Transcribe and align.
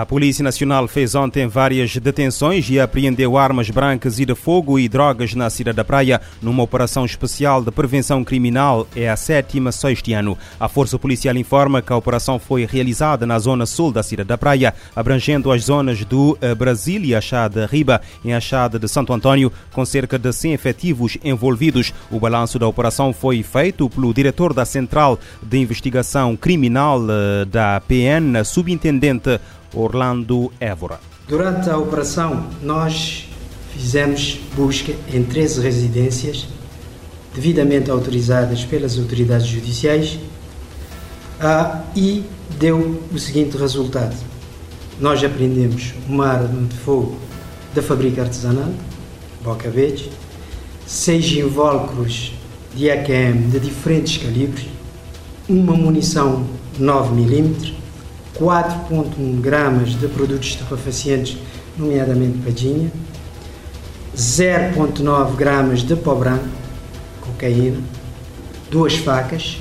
A 0.00 0.06
Polícia 0.06 0.42
Nacional 0.42 0.88
fez 0.88 1.14
ontem 1.14 1.46
várias 1.46 1.94
detenções 1.94 2.70
e 2.70 2.80
apreendeu 2.80 3.36
armas 3.36 3.68
brancas 3.68 4.18
e 4.18 4.24
de 4.24 4.34
fogo 4.34 4.78
e 4.78 4.88
drogas 4.88 5.34
na 5.34 5.50
cidade 5.50 5.76
da 5.76 5.84
Praia 5.84 6.22
numa 6.40 6.62
operação 6.62 7.04
especial 7.04 7.62
de 7.62 7.70
prevenção 7.70 8.24
criminal. 8.24 8.88
É 8.96 9.10
a 9.10 9.16
sétima 9.16 9.70
só 9.70 9.90
este 9.90 10.14
ano. 10.14 10.38
A 10.58 10.70
Força 10.70 10.98
Policial 10.98 11.36
informa 11.36 11.82
que 11.82 11.92
a 11.92 11.96
operação 11.98 12.38
foi 12.38 12.64
realizada 12.64 13.26
na 13.26 13.38
zona 13.38 13.66
sul 13.66 13.92
da 13.92 14.02
cidade 14.02 14.26
da 14.26 14.38
Praia, 14.38 14.72
abrangendo 14.96 15.52
as 15.52 15.64
zonas 15.64 16.02
do 16.02 16.38
eh, 16.40 16.54
Brasil 16.54 17.04
e 17.04 17.14
Achada 17.14 17.66
Riba, 17.66 18.00
em 18.24 18.32
Achada 18.32 18.78
de 18.78 18.88
Santo 18.88 19.12
Antônio, 19.12 19.52
com 19.70 19.84
cerca 19.84 20.18
de 20.18 20.32
100 20.32 20.54
efetivos 20.54 21.18
envolvidos. 21.22 21.92
O 22.10 22.18
balanço 22.18 22.58
da 22.58 22.66
operação 22.66 23.12
foi 23.12 23.42
feito 23.42 23.86
pelo 23.90 24.14
diretor 24.14 24.54
da 24.54 24.64
Central 24.64 25.18
de 25.42 25.58
Investigação 25.58 26.38
Criminal 26.38 27.02
eh, 27.02 27.44
da 27.44 27.82
PN, 27.86 28.42
subintendente 28.46 29.38
Orlando 29.74 30.52
Évora. 30.60 31.00
Durante 31.28 31.70
a 31.70 31.78
operação, 31.78 32.48
nós 32.62 33.28
fizemos 33.72 34.40
busca 34.56 34.92
em 35.12 35.22
13 35.22 35.60
residências 35.60 36.48
devidamente 37.34 37.90
autorizadas 37.90 38.64
pelas 38.64 38.98
autoridades 38.98 39.46
judiciais 39.46 40.18
ah, 41.40 41.82
e 41.94 42.24
deu 42.58 43.00
o 43.12 43.18
seguinte 43.18 43.56
resultado. 43.56 44.16
Nós 45.00 45.22
apreendemos 45.24 45.94
uma 46.08 46.26
arma 46.26 46.66
de 46.66 46.76
fogo 46.76 47.16
da 47.74 47.82
fábrica 47.82 48.22
artesanal, 48.22 48.70
Boca 49.42 49.70
Verde, 49.70 50.10
seis 50.86 51.30
invólucros 51.32 52.34
de 52.74 52.90
AKM 52.90 53.48
de 53.50 53.60
diferentes 53.60 54.18
calibres, 54.22 54.66
uma 55.48 55.74
munição 55.74 56.44
9mm, 56.78 57.79
4,1 58.38 59.40
gramas 59.40 59.90
de 59.90 60.08
produtos 60.08 60.50
estupefacientes, 60.50 61.36
nomeadamente 61.76 62.38
padinha, 62.38 62.90
0,9 64.16 65.36
gramas 65.36 65.82
de 65.82 65.96
pó 65.96 66.14
branco, 66.14 66.48
cocaína, 67.20 67.78
duas 68.70 68.96
facas, 68.96 69.58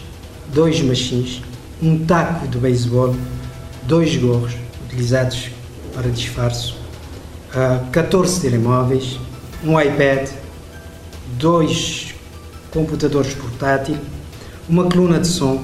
dois 0.53 0.81
machins, 0.81 1.41
um 1.81 2.05
taco 2.05 2.47
de 2.47 2.57
beisebol, 2.57 3.15
dois 3.83 4.15
gorros 4.15 4.53
utilizados 4.85 5.49
para 5.93 6.09
disfarce, 6.09 6.73
14 7.91 8.41
telemóveis, 8.41 9.19
um 9.63 9.79
iPad, 9.79 10.29
dois 11.37 12.13
computadores 12.71 13.33
portáteis, 13.33 13.97
uma 14.67 14.83
coluna 14.83 15.19
de 15.19 15.27
som, 15.27 15.63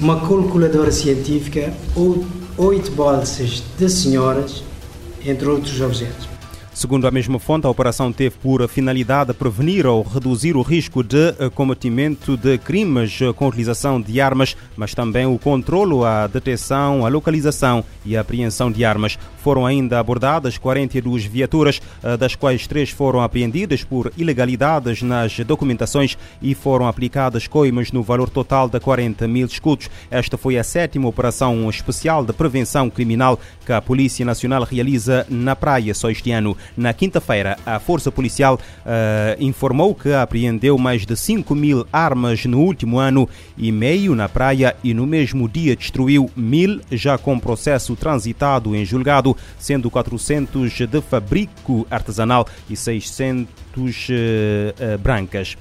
uma 0.00 0.20
calculadora 0.20 0.92
científica, 0.92 1.72
oito 2.56 2.90
bolsas 2.92 3.62
de 3.76 3.88
senhoras, 3.88 4.62
entre 5.24 5.48
outros 5.48 5.80
objetos. 5.80 6.27
Segundo 6.78 7.08
a 7.08 7.10
mesma 7.10 7.40
fonte, 7.40 7.66
a 7.66 7.70
operação 7.70 8.12
teve 8.12 8.36
por 8.36 8.68
finalidade 8.68 9.34
prevenir 9.34 9.84
ou 9.84 10.00
reduzir 10.00 10.56
o 10.56 10.62
risco 10.62 11.02
de 11.02 11.32
cometimento 11.52 12.36
de 12.36 12.56
crimes 12.56 13.18
com 13.34 13.48
utilização 13.48 14.00
de 14.00 14.20
armas, 14.20 14.56
mas 14.76 14.94
também 14.94 15.26
o 15.26 15.36
controlo, 15.40 16.04
a 16.04 16.28
detecção, 16.28 17.04
a 17.04 17.08
localização 17.08 17.84
e 18.04 18.16
a 18.16 18.20
apreensão 18.20 18.70
de 18.70 18.84
armas. 18.84 19.18
Foram 19.38 19.66
ainda 19.66 19.98
abordadas 19.98 20.56
42 20.56 21.24
viaturas, 21.24 21.82
das 22.16 22.36
quais 22.36 22.68
três 22.68 22.90
foram 22.90 23.22
apreendidas 23.22 23.82
por 23.82 24.12
ilegalidades 24.16 25.02
nas 25.02 25.36
documentações 25.40 26.16
e 26.40 26.54
foram 26.54 26.86
aplicadas 26.86 27.48
coimas 27.48 27.90
no 27.90 28.04
valor 28.04 28.30
total 28.30 28.68
de 28.68 28.78
40 28.78 29.26
mil 29.26 29.46
escudos. 29.46 29.90
Esta 30.12 30.38
foi 30.38 30.56
a 30.56 30.62
sétima 30.62 31.08
operação 31.08 31.68
especial 31.68 32.24
de 32.24 32.32
prevenção 32.32 32.88
criminal 32.88 33.40
que 33.66 33.72
a 33.72 33.82
Polícia 33.82 34.24
Nacional 34.24 34.62
realiza 34.62 35.26
na 35.28 35.56
praia 35.56 35.92
só 35.92 36.08
este 36.08 36.30
ano. 36.30 36.56
Na 36.76 36.92
quinta-feira, 36.92 37.58
a 37.64 37.78
Força 37.78 38.10
Policial 38.10 38.54
uh, 38.54 39.42
informou 39.42 39.94
que 39.94 40.12
apreendeu 40.12 40.78
mais 40.78 41.04
de 41.04 41.16
5 41.16 41.54
mil 41.54 41.86
armas 41.92 42.44
no 42.44 42.60
último 42.60 42.98
ano 42.98 43.28
e 43.56 43.72
meio 43.72 44.14
na 44.14 44.28
praia 44.28 44.76
e 44.82 44.94
no 44.94 45.06
mesmo 45.06 45.48
dia 45.48 45.74
destruiu 45.74 46.30
mil, 46.36 46.80
já 46.90 47.18
com 47.18 47.38
processo 47.38 47.96
transitado 47.96 48.74
em 48.74 48.84
julgado, 48.84 49.36
sendo 49.58 49.90
400 49.90 50.72
de 50.86 51.00
fabrico 51.00 51.86
artesanal 51.90 52.46
e 52.68 52.76
600 52.76 53.48
uh, 54.08 54.12
uh, 54.94 54.98
brancas. 54.98 55.56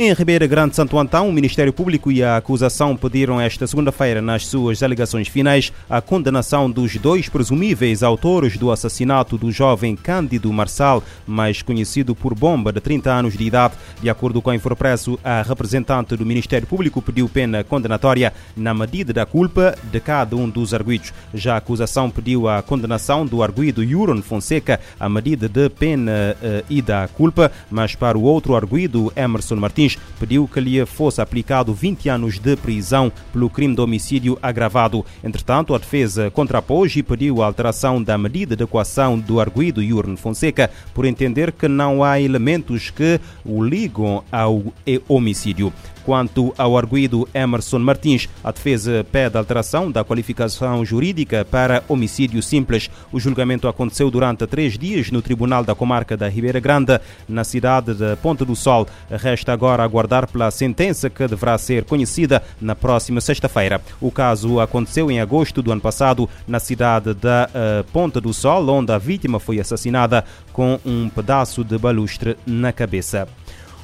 Em 0.00 0.12
Ribeira 0.12 0.46
Grande 0.46 0.76
Santo 0.76 0.96
Antão, 0.96 1.28
o 1.28 1.32
Ministério 1.32 1.72
Público 1.72 2.12
e 2.12 2.22
a 2.22 2.36
acusação 2.36 2.96
pediram 2.96 3.40
esta 3.40 3.66
segunda-feira, 3.66 4.22
nas 4.22 4.46
suas 4.46 4.80
alegações 4.80 5.26
finais, 5.26 5.72
a 5.90 6.00
condenação 6.00 6.70
dos 6.70 6.94
dois 6.98 7.28
presumíveis 7.28 8.04
autores 8.04 8.56
do 8.56 8.70
assassinato 8.70 9.36
do 9.36 9.50
jovem 9.50 9.96
Cândido 9.96 10.52
Marçal, 10.52 11.02
mais 11.26 11.62
conhecido 11.62 12.14
por 12.14 12.32
Bomba, 12.32 12.72
de 12.72 12.80
30 12.80 13.10
anos 13.10 13.36
de 13.36 13.42
idade. 13.42 13.74
De 14.00 14.08
acordo 14.08 14.40
com 14.40 14.50
a 14.50 14.54
Infopresso, 14.54 15.18
a 15.24 15.42
representante 15.42 16.14
do 16.14 16.24
Ministério 16.24 16.68
Público 16.68 17.02
pediu 17.02 17.28
pena 17.28 17.64
condenatória 17.64 18.32
na 18.56 18.72
medida 18.72 19.12
da 19.12 19.26
culpa 19.26 19.76
de 19.90 19.98
cada 19.98 20.36
um 20.36 20.48
dos 20.48 20.72
arguidos. 20.72 21.12
Já 21.34 21.54
a 21.54 21.56
acusação 21.56 22.08
pediu 22.08 22.46
a 22.46 22.62
condenação 22.62 23.26
do 23.26 23.42
arguido 23.42 23.82
Yuron 23.82 24.22
Fonseca 24.22 24.78
à 25.00 25.08
medida 25.08 25.48
de 25.48 25.68
pena 25.68 26.36
uh, 26.40 26.64
e 26.70 26.80
da 26.80 27.08
culpa, 27.08 27.50
mas 27.68 27.96
para 27.96 28.16
o 28.16 28.22
outro 28.22 28.54
arguido, 28.54 29.12
Emerson 29.16 29.56
Martins, 29.56 29.87
pediu 30.18 30.48
que 30.48 30.60
lhe 30.60 30.84
fosse 30.84 31.20
aplicado 31.20 31.72
20 31.72 32.08
anos 32.08 32.38
de 32.38 32.56
prisão 32.56 33.12
pelo 33.32 33.48
crime 33.48 33.74
de 33.74 33.80
homicídio 33.80 34.38
agravado. 34.42 35.04
Entretanto, 35.22 35.74
a 35.74 35.78
defesa 35.78 36.30
contrapôs 36.30 36.96
e 36.96 37.02
pediu 37.02 37.42
a 37.42 37.46
alteração 37.46 38.02
da 38.02 38.18
medida 38.18 38.56
de 38.56 38.64
equação 38.64 39.18
do 39.18 39.40
arguido 39.40 39.82
Yurne 39.82 40.16
Fonseca 40.16 40.70
por 40.92 41.04
entender 41.04 41.52
que 41.52 41.68
não 41.68 42.02
há 42.02 42.20
elementos 42.20 42.90
que 42.90 43.20
o 43.44 43.62
ligam 43.62 44.24
ao 44.30 44.62
homicídio. 45.08 45.72
Quanto 46.08 46.54
ao 46.56 46.78
arguído 46.78 47.28
Emerson 47.34 47.80
Martins, 47.80 48.30
a 48.42 48.50
defesa 48.50 49.06
pede 49.12 49.36
alteração 49.36 49.90
da 49.90 50.02
qualificação 50.02 50.82
jurídica 50.82 51.44
para 51.44 51.84
homicídio 51.86 52.42
simples. 52.42 52.88
O 53.12 53.20
julgamento 53.20 53.68
aconteceu 53.68 54.10
durante 54.10 54.46
três 54.46 54.78
dias 54.78 55.10
no 55.10 55.20
Tribunal 55.20 55.62
da 55.62 55.74
Comarca 55.74 56.16
da 56.16 56.26
Ribeira 56.26 56.60
Grande, 56.60 56.98
na 57.28 57.44
cidade 57.44 57.92
de 57.92 58.16
Ponte 58.22 58.42
do 58.42 58.56
Sol. 58.56 58.86
Resta 59.10 59.52
agora 59.52 59.77
aguardar 59.84 60.26
pela 60.30 60.50
sentença 60.50 61.10
que 61.10 61.26
deverá 61.26 61.56
ser 61.58 61.84
conhecida 61.84 62.42
na 62.60 62.74
próxima 62.74 63.20
sexta-feira. 63.20 63.80
O 64.00 64.10
caso 64.10 64.60
aconteceu 64.60 65.10
em 65.10 65.20
agosto 65.20 65.62
do 65.62 65.72
ano 65.72 65.80
passado 65.80 66.28
na 66.46 66.60
cidade 66.60 67.14
da 67.14 67.48
uh, 67.48 67.84
Ponte 67.92 68.20
do 68.20 68.32
Sol, 68.32 68.68
onde 68.68 68.92
a 68.92 68.98
vítima 68.98 69.40
foi 69.40 69.60
assassinada 69.60 70.24
com 70.52 70.78
um 70.84 71.08
pedaço 71.08 71.64
de 71.64 71.78
balustre 71.78 72.36
na 72.46 72.72
cabeça. 72.72 73.28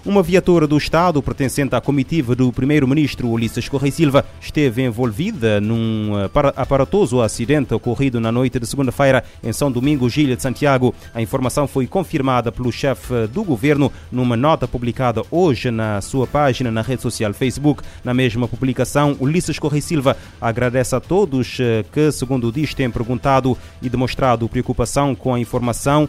Uma 0.07 0.23
viatura 0.23 0.67
do 0.67 0.77
Estado 0.77 1.23
pertencente 1.23 1.75
à 1.75 1.81
comitiva 1.81 2.35
do 2.35 2.53
primeiro-ministro 2.53 3.27
Ulisses 3.27 3.71
Correia 3.71 3.91
Silva 3.91 4.27
esteve 4.39 4.83
envolvida 4.83 5.63
num 5.63 6.11
aparatoso 6.55 7.23
acidente 7.23 7.73
ocorrido 7.73 8.21
na 8.21 8.31
noite 8.31 8.59
de 8.61 8.67
segunda-feira 8.67 9.25
em 9.43 9.51
São 9.51 9.73
Domingo, 9.73 10.11
Gilha 10.11 10.37
de 10.37 10.43
Santiago. 10.43 10.95
A 11.15 11.23
informação 11.23 11.67
foi 11.67 11.87
confirmada 11.87 12.53
pelo 12.53 12.71
chefe 12.71 13.27
do 13.29 13.43
governo 13.43 13.91
numa 14.13 14.37
nota 14.37 14.69
publicada 14.69 15.23
hoje 15.31 15.71
na 15.71 16.03
sua 16.03 16.27
página 16.27 16.71
na 16.71 16.83
rede 16.83 17.01
social 17.01 17.33
Facebook. 17.33 17.83
Na 18.05 18.13
mesma 18.13 18.47
publicação, 18.47 19.17
Ulisses 19.19 19.59
Correia 19.59 19.81
Silva 19.81 20.19
agradece 20.39 20.95
a 20.95 21.01
todos 21.01 21.57
que, 21.91 22.13
segundo 22.13 22.53
diz, 22.53 22.75
têm 22.75 22.91
perguntado 22.91 23.57
e 23.81 23.89
demonstrado 23.89 24.51
preocupação 24.51 25.15
com 25.15 25.33
a 25.33 25.41
informação 25.41 26.07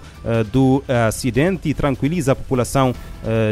do 0.52 0.84
acidente 1.08 1.70
e 1.70 1.74
tranquiliza 1.74 2.34
a 2.34 2.36
população, 2.36 2.94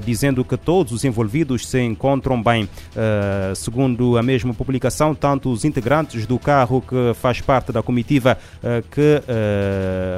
dizendo 0.04 0.24
dizendo 0.24 0.46
que 0.46 0.58
todos 0.58 0.92
os 0.94 1.04
envolvidos 1.04 1.68
se 1.68 1.82
encontram 1.82 2.42
bem. 2.42 2.64
Uh, 2.64 3.56
segundo 3.56 4.18
a 4.18 4.24
mesma 4.24 4.54
publicação, 4.54 5.14
tanto 5.14 5.52
os 5.52 5.66
integrantes 5.66 6.26
do 6.26 6.40
carro 6.40 6.82
que 6.82 7.14
faz 7.16 7.42
parte 7.42 7.72
da 7.72 7.84
comitiva 7.84 8.38
uh, 8.58 8.84
que 8.90 9.22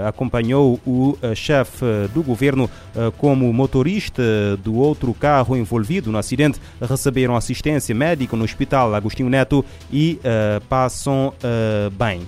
acompanhou 0.07 0.79
o 0.85 1.17
chefe 1.35 1.85
do 2.13 2.21
governo 2.21 2.69
como 3.17 3.51
motorista 3.51 4.23
do 4.63 4.75
outro 4.75 5.13
carro 5.13 5.55
envolvido 5.55 6.11
no 6.11 6.17
acidente 6.17 6.59
receberam 6.81 7.35
assistência 7.35 7.93
médica 7.93 8.35
no 8.35 8.43
Hospital 8.43 8.93
Agostinho 8.93 9.29
Neto 9.29 9.63
e 9.91 10.19
passam 10.69 11.33
bem. 11.97 12.21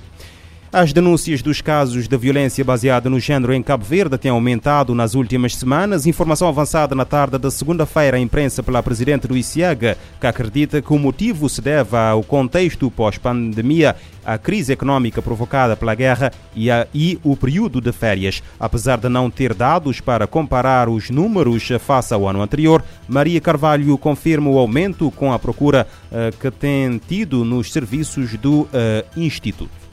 As 0.72 0.92
denúncias 0.92 1.42
dos 1.42 1.62
casos 1.62 2.10
de 2.10 2.18
violência 2.18 2.64
baseada 2.64 3.10
no 3.10 3.22
género 3.22 3.54
em 3.54 3.64
Cabo 3.64 3.86
Verde 3.86 4.18
têm 4.18 4.32
aumentado 4.32 4.94
nas 4.94 5.16
últimas 5.16 5.56
semanas. 5.56 6.06
Informação 6.06 6.46
avançada 6.46 6.94
na 6.94 7.06
tarde 7.06 7.38
da 7.38 7.50
segunda-feira 7.50 8.18
à 8.18 8.20
imprensa 8.20 8.62
pela 8.62 8.84
presidente 8.84 9.30
do 9.30 9.38
ICIAG, 9.38 9.96
que 10.20 10.28
acredita 10.28 10.82
que 10.82 10.92
o 10.92 11.00
motivo 11.00 11.48
se 11.48 11.62
deve 11.62 11.96
ao 11.96 12.22
contexto 12.22 12.92
pós-pandemia, 12.92 13.96
à 14.26 14.38
crise 14.38 14.74
económica 14.74 15.22
provocada 15.22 15.78
pela 15.78 15.96
guerra 15.96 16.34
e, 16.54 16.70
a, 16.70 16.86
e 16.94 17.18
o 17.24 17.38
período 17.38 17.80
de 17.80 17.94
férias. 17.94 18.44
Apesar 18.60 18.98
de 18.98 19.08
não 19.08 19.32
ter 19.32 19.54
dados 19.54 20.02
para 20.02 20.28
comparar 20.28 20.90
os 20.90 21.10
números 21.10 21.66
face 21.80 22.14
ao 22.14 22.28
ano 22.28 22.42
anterior, 22.42 22.84
Maria 23.08 23.40
Carvalho 23.40 23.98
confirma 23.98 24.50
o 24.50 24.58
aumento 24.58 25.10
com 25.12 25.32
a 25.32 25.40
procura 25.40 25.88
uh, 26.12 26.38
que 26.38 26.52
tem 26.52 26.98
tido 26.98 27.46
nos 27.46 27.72
serviços 27.72 28.34
do 28.34 28.64
uh, 28.64 28.68
Instituto 29.16 29.87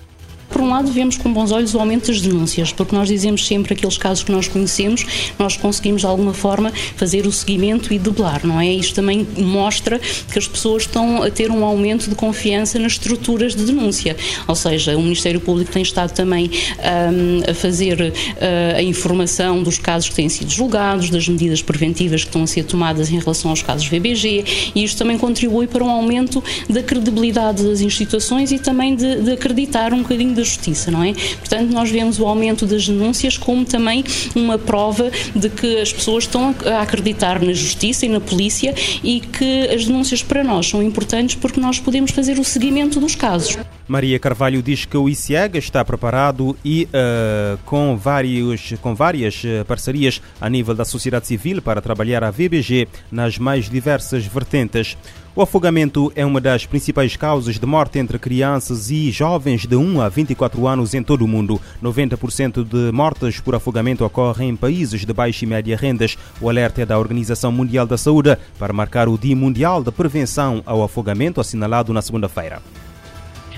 Por 0.54 0.62
um 0.62 0.68
lado, 0.68 0.88
vemos 0.92 1.16
com 1.16 1.32
bons 1.32 1.50
olhos 1.50 1.74
o 1.74 1.80
aumento 1.80 2.06
das 2.12 2.20
denúncias, 2.20 2.72
porque 2.72 2.94
nós 2.94 3.08
dizemos 3.08 3.44
sempre 3.44 3.74
aqueles 3.74 3.98
casos 3.98 4.22
que 4.22 4.30
nós 4.30 4.46
conhecemos, 4.46 5.04
nós 5.36 5.56
conseguimos 5.56 6.02
de 6.02 6.06
alguma 6.06 6.32
forma 6.32 6.72
fazer 6.94 7.26
o 7.26 7.32
seguimento 7.32 7.92
e 7.92 7.98
debelar, 7.98 8.46
não 8.46 8.60
é? 8.60 8.72
Isto 8.72 8.94
também 8.94 9.26
mostra 9.36 9.98
que 9.98 10.38
as 10.38 10.46
pessoas 10.46 10.84
estão 10.84 11.24
a 11.24 11.28
ter 11.28 11.50
um 11.50 11.64
aumento 11.64 12.08
de 12.08 12.14
confiança 12.14 12.78
nas 12.78 12.92
estruturas 12.92 13.56
de 13.56 13.64
denúncia, 13.64 14.16
ou 14.46 14.54
seja, 14.54 14.96
o 14.96 15.02
Ministério 15.02 15.40
Público 15.40 15.72
tem 15.72 15.82
estado 15.82 16.12
também 16.12 16.48
um, 16.48 17.50
a 17.50 17.52
fazer 17.52 18.00
uh, 18.00 18.76
a 18.76 18.82
informação 18.82 19.60
dos 19.60 19.76
casos 19.80 20.08
que 20.08 20.14
têm 20.14 20.28
sido 20.28 20.52
julgados, 20.52 21.10
das 21.10 21.26
medidas 21.26 21.62
preventivas 21.62 22.22
que 22.22 22.28
estão 22.28 22.44
a 22.44 22.46
ser 22.46 22.62
tomadas 22.62 23.10
em 23.10 23.18
relação 23.18 23.50
aos 23.50 23.60
casos 23.60 23.88
VBG, 23.88 24.44
e 24.72 24.84
isto 24.84 24.98
também 24.98 25.18
contribui 25.18 25.66
para 25.66 25.82
um 25.82 25.90
aumento 25.90 26.44
da 26.70 26.80
credibilidade 26.80 27.64
das 27.64 27.80
instituições 27.80 28.52
e 28.52 28.58
também 28.60 28.94
de, 28.94 29.20
de 29.20 29.32
acreditar 29.32 29.92
um 29.92 30.02
bocadinho 30.02 30.32
da 30.32 30.44
justiça, 30.44 30.91
não 30.91 31.02
é? 31.02 31.12
Portanto, 31.12 31.70
nós 31.73 31.91
vemos 31.91 32.19
o 32.20 32.26
aumento 32.26 32.67
das 32.67 32.87
denúncias 32.87 33.37
como 33.37 33.64
também 33.64 34.05
uma 34.35 34.58
prova 34.58 35.11
de 35.35 35.49
que 35.49 35.79
as 35.79 35.93
pessoas 35.93 36.25
estão 36.25 36.55
a 36.64 36.81
acreditar 36.81 37.41
na 37.41 37.52
justiça 37.52 38.06
e 38.06 38.08
na 38.08 38.20
polícia 38.20 38.75
e 39.02 39.20
que 39.20 39.69
as 39.69 39.87
denúncias 39.87 40.23
para 40.23 40.44
nós 40.44 40.69
são 40.69 40.82
importantes 40.82 41.35
porque 41.35 41.58
nós 41.58 41.81
podemos 41.81 42.11
fazer 42.11 42.38
o 42.38 42.44
seguimento 42.44 43.00
dos 43.00 43.14
casos. 43.14 43.58
Maria 43.87 44.19
Carvalho 44.19 44.62
diz 44.62 44.85
que 44.85 44.96
o 44.96 45.08
ICIEG 45.08 45.58
está 45.58 45.85
preparado 45.85 46.56
e 46.64 46.88
uh, 46.88 47.58
com, 47.67 47.97
vários, 47.97 48.73
com 48.81 48.94
várias 48.94 49.43
eh, 49.44 49.62
parcerias 49.64 50.23
a 50.40 50.49
nível 50.49 50.75
da 50.75 50.87
sociedade 50.87 51.26
civil 51.26 51.61
para 51.61 51.82
trabalhar 51.82 52.25
a 52.25 52.31
VBG 52.31 52.88
nas 53.12 53.37
mais 53.37 53.69
diversas 53.69 54.25
vertentes. 54.25 54.97
O 55.36 55.42
afogamento 55.42 56.12
é 56.14 56.25
uma 56.25 56.40
das 56.40 56.64
principais 56.64 57.16
causas 57.16 57.58
de 57.58 57.66
morte 57.66 57.98
entre 57.98 58.20
crianças 58.20 58.88
e 58.88 59.10
jovens 59.10 59.66
de 59.66 59.75
1 59.75 60.00
a 60.00 60.08
24 60.08 60.69
anos 60.69 60.94
em 60.94 61.02
todo 61.02 61.22
o 61.22 61.28
mundo. 61.28 61.60
90% 61.82 62.62
de 62.62 62.92
mortes 62.92 63.40
por 63.40 63.52
afogamento 63.52 64.04
ocorrem 64.04 64.50
em 64.50 64.56
países 64.56 65.04
de 65.04 65.12
baixa 65.12 65.44
e 65.44 65.48
média 65.48 65.76
rendas. 65.76 66.16
O 66.40 66.48
alerta 66.48 66.82
é 66.82 66.86
da 66.86 66.96
Organização 66.96 67.50
Mundial 67.50 67.84
da 67.84 67.98
Saúde 67.98 68.38
para 68.60 68.72
marcar 68.72 69.08
o 69.08 69.19
Dia 69.19 69.34
Mundial 69.34 69.82
de 69.82 69.90
Prevenção 69.90 70.62
ao 70.64 70.84
Afogamento, 70.84 71.40
assinalado 71.40 71.92
na 71.92 72.00
segunda-feira. 72.00 72.62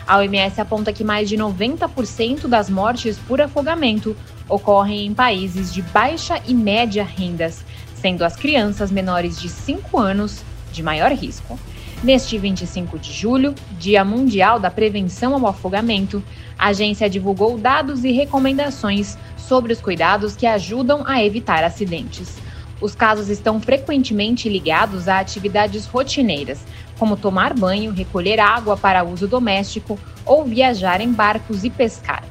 A 0.07 0.17
OMS 0.17 0.59
aponta 0.59 0.95
que 0.95 1.05
mais 1.05 1.29
de 1.29 1.37
90% 1.37 2.47
das 2.49 2.71
mortes 2.71 3.19
por 3.19 3.39
afogamento 3.39 4.17
ocorrem 4.49 5.05
em 5.05 5.13
países 5.13 5.75
de 5.75 5.83
baixa 5.83 6.41
e 6.47 6.55
média 6.55 7.05
rendas, 7.05 7.63
sendo 8.01 8.25
as 8.25 8.35
crianças 8.35 8.91
menores 8.91 9.39
de 9.39 9.51
5 9.51 9.99
anos 9.99 10.43
de 10.77 10.83
maior 10.83 11.11
risco. 11.11 11.59
Neste 12.05 12.37
25 12.37 12.99
de 12.99 13.13
julho, 13.13 13.55
Dia 13.79 14.05
Mundial 14.05 14.61
da 14.61 14.71
Prevenção 14.71 15.35
ao 15.35 15.47
Afogamento, 15.47 16.23
a 16.59 16.69
agência 16.69 17.09
divulgou 17.09 17.59
dados 17.59 18.05
e 18.05 18.13
recomendações 18.13 19.17
sobre 19.37 19.73
os 19.73 19.81
cuidados 19.81 20.37
que 20.37 20.47
ajudam 20.47 21.03
a 21.07 21.25
evitar 21.25 21.65
acidentes. 21.65 22.37
Os 22.81 22.95
casos 22.95 23.31
estão 23.31 23.59
frequentemente 23.59 24.49
ligados 24.49 25.09
a 25.09 25.19
atividades 25.19 25.87
rotineiras, 25.87 26.61
como 26.99 27.17
tomar 27.17 27.55
banho, 27.55 27.93
recolher 27.93 28.39
água 28.39 28.77
para 28.77 29.03
uso 29.03 29.27
doméstico 29.27 29.99
ou 30.27 30.45
viajar 30.45 31.01
em 31.01 31.11
barcos 31.11 31.65
e 31.65 31.71
pescar. 31.71 32.23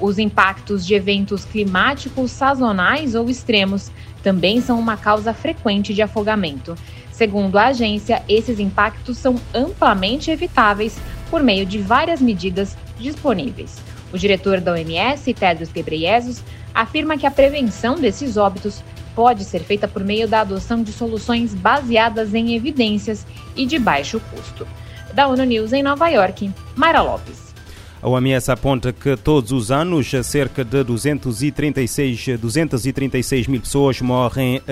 Os 0.00 0.18
impactos 0.18 0.86
de 0.86 0.94
eventos 0.94 1.44
climáticos 1.44 2.30
sazonais 2.30 3.14
ou 3.14 3.28
extremos 3.28 3.90
também 4.22 4.62
são 4.62 4.78
uma 4.78 4.96
causa 4.96 5.34
frequente 5.34 5.92
de 5.92 6.00
afogamento. 6.00 6.74
Segundo 7.20 7.58
a 7.58 7.66
agência, 7.66 8.22
esses 8.26 8.58
impactos 8.58 9.18
são 9.18 9.36
amplamente 9.52 10.30
evitáveis 10.30 10.98
por 11.28 11.42
meio 11.42 11.66
de 11.66 11.78
várias 11.78 12.18
medidas 12.18 12.78
disponíveis. 12.98 13.76
O 14.10 14.16
diretor 14.16 14.58
da 14.58 14.72
OMS, 14.72 15.34
Tedros 15.34 15.70
Ghebreyesus, 15.70 16.42
afirma 16.74 17.18
que 17.18 17.26
a 17.26 17.30
prevenção 17.30 17.96
desses 17.96 18.38
óbitos 18.38 18.82
pode 19.14 19.44
ser 19.44 19.60
feita 19.60 19.86
por 19.86 20.02
meio 20.02 20.26
da 20.26 20.40
adoção 20.40 20.82
de 20.82 20.94
soluções 20.94 21.52
baseadas 21.52 22.32
em 22.32 22.54
evidências 22.56 23.26
e 23.54 23.66
de 23.66 23.78
baixo 23.78 24.18
custo. 24.34 24.66
Da 25.12 25.28
ONU 25.28 25.44
News 25.44 25.74
em 25.74 25.82
Nova 25.82 26.08
York, 26.08 26.50
Mayra 26.74 27.02
Lopes. 27.02 27.49
A 28.02 28.08
OMS 28.08 28.50
aponta 28.50 28.94
que 28.94 29.14
todos 29.14 29.52
os 29.52 29.70
anos 29.70 30.10
cerca 30.24 30.64
de 30.64 30.82
236, 30.82 32.38
236 32.40 33.46
mil 33.46 33.60
pessoas 33.60 34.00
morrem 34.00 34.56
uh, 34.56 34.62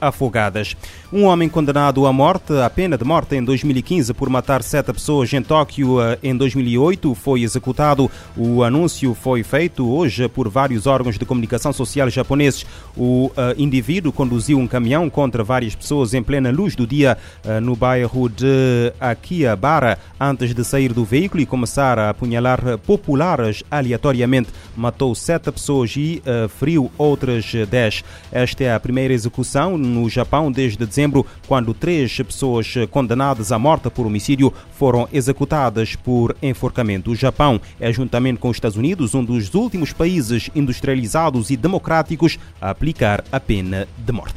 afogadas. 0.00 0.74
Um 1.12 1.24
homem 1.24 1.50
condenado 1.50 2.06
à 2.06 2.12
morte, 2.14 2.54
à 2.54 2.70
pena 2.70 2.96
de 2.96 3.04
morte 3.04 3.36
em 3.36 3.44
2015 3.44 4.14
por 4.14 4.30
matar 4.30 4.62
sete 4.62 4.90
pessoas 4.90 5.30
em 5.34 5.42
Tóquio 5.42 5.98
uh, 5.98 6.16
em 6.22 6.34
2008 6.34 7.14
foi 7.14 7.42
executado. 7.42 8.10
O 8.34 8.62
anúncio 8.62 9.12
foi 9.12 9.42
feito 9.42 9.86
hoje 9.86 10.26
por 10.26 10.48
vários 10.48 10.86
órgãos 10.86 11.18
de 11.18 11.26
comunicação 11.26 11.74
social 11.74 12.08
japoneses. 12.08 12.64
O 12.96 13.26
uh, 13.26 13.32
indivíduo 13.58 14.10
conduziu 14.10 14.58
um 14.58 14.66
caminhão 14.66 15.10
contra 15.10 15.44
várias 15.44 15.74
pessoas 15.74 16.14
em 16.14 16.22
plena 16.22 16.50
luz 16.50 16.74
do 16.74 16.86
dia 16.86 17.18
no 17.62 17.76
bairro 17.76 18.28
de 18.28 18.92
Akihabara 19.00 19.98
antes 20.18 20.54
de 20.54 20.64
sair 20.64 20.92
do 20.92 21.04
veículo 21.04 21.42
e 21.42 21.46
começar 21.46 21.98
a 21.98 22.10
apunhalar 22.10 22.77
populares 22.78 23.62
aleatoriamente 23.70 24.50
matou 24.76 25.14
sete 25.14 25.50
pessoas 25.50 25.94
e 25.96 26.22
uh, 26.24 26.48
feriu 26.48 26.90
outras 26.96 27.52
dez. 27.70 28.04
Esta 28.30 28.64
é 28.64 28.74
a 28.74 28.80
primeira 28.80 29.12
execução 29.12 29.76
no 29.76 30.08
Japão 30.08 30.50
desde 30.50 30.84
dezembro, 30.84 31.26
quando 31.46 31.74
três 31.74 32.16
pessoas 32.16 32.74
condenadas 32.90 33.52
à 33.52 33.58
morte 33.58 33.90
por 33.90 34.06
homicídio 34.06 34.52
foram 34.72 35.08
executadas 35.12 35.96
por 35.96 36.36
enforcamento. 36.42 37.10
O 37.10 37.16
Japão 37.16 37.60
é, 37.80 37.92
juntamente 37.92 38.38
com 38.38 38.48
os 38.48 38.56
Estados 38.56 38.76
Unidos, 38.76 39.14
um 39.14 39.24
dos 39.24 39.54
últimos 39.54 39.92
países 39.92 40.50
industrializados 40.54 41.50
e 41.50 41.56
democráticos 41.56 42.38
a 42.60 42.70
aplicar 42.70 43.24
a 43.32 43.40
pena 43.40 43.88
de 43.96 44.12
morte. 44.12 44.36